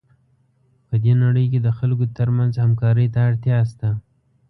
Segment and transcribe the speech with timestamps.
[0.87, 3.89] په دې نړۍ کې د خلکو ترمنځ همکارۍ ته اړتیا شته.